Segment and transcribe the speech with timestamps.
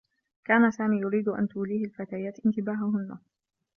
[0.45, 3.17] كان سامي يريد أن توليه الفتيات انتباههنّ.